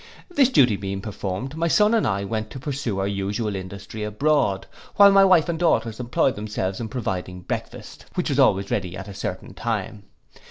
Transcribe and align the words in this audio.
This 0.31 0.49
duty 0.49 0.77
being 0.77 0.99
performed, 0.99 1.55
my 1.55 1.67
son 1.67 1.93
and 1.93 2.07
I 2.07 2.23
went 2.23 2.49
to 2.49 2.59
pursue 2.59 2.97
our 2.97 3.07
usual 3.07 3.55
industry 3.55 4.03
abroad, 4.03 4.65
while 4.95 5.11
my 5.11 5.23
wife 5.23 5.47
and 5.47 5.59
daughters 5.59 5.99
employed 5.99 6.33
themselves 6.35 6.79
in 6.79 6.89
providing 6.89 7.41
breakfast, 7.41 8.05
which 8.15 8.29
was 8.31 8.39
always 8.39 8.71
ready 8.71 8.97
at 8.97 9.07
a 9.07 9.13
certain 9.13 9.53
time. 9.53 10.05